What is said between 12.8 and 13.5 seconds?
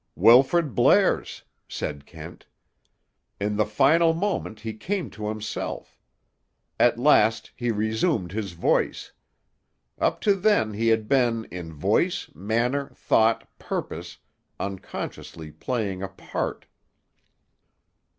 thought,